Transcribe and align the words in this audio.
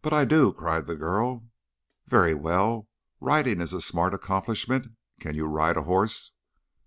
"But 0.00 0.14
I 0.14 0.24
do," 0.24 0.50
cried 0.50 0.86
the 0.86 0.96
girl. 0.96 1.50
"Very 2.06 2.32
well. 2.32 2.88
Riding 3.20 3.60
is 3.60 3.74
a 3.74 3.82
smart 3.82 4.14
accomplishment. 4.14 4.96
Can 5.20 5.34
you 5.34 5.44
ride 5.46 5.76
a 5.76 5.82
horse?" 5.82 6.32